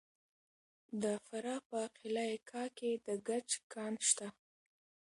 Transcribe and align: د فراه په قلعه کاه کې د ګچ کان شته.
د 1.01 1.03
فراه 1.25 1.61
په 1.69 1.79
قلعه 1.97 2.37
کاه 2.49 2.69
کې 2.77 2.91
د 3.05 3.07
ګچ 3.27 3.49
کان 3.73 3.93
شته. 4.07 4.27